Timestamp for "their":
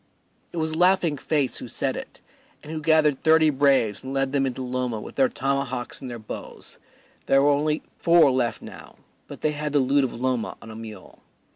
5.13-5.29, 6.09-6.17